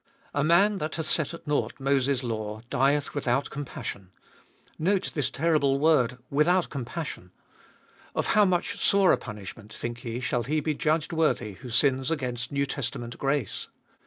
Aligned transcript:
A 0.33 0.43
man 0.43 0.79
that 0.79 0.95
hath 0.95 1.05
set 1.05 1.31
at 1.31 1.45
nought 1.45 1.79
Moses' 1.79 2.23
law 2.23 2.61
dieth 2.71 3.13
without 3.13 3.47
408 3.49 3.49
tTbe 3.49 3.49
ftoltest 3.49 3.49
of 3.49 3.51
Bll 3.51 3.51
compassion— 3.51 4.11
note 4.89 5.11
this 5.13 5.29
terrible 5.29 5.77
word, 5.77 6.17
without 6.31 6.71
compassion: 6.71 7.31
of 8.15 8.25
how 8.33 8.43
much 8.43 8.79
sorer 8.79 9.15
punishment, 9.17 9.71
think 9.71 10.03
ye, 10.03 10.19
shall 10.19 10.41
he 10.41 10.59
be 10.59 10.73
judged 10.73 11.13
worthy, 11.13 11.53
who 11.53 11.69
sins 11.69 12.09
against 12.09 12.51
New 12.51 12.65
Testament 12.65 13.19
grace 13.19 13.67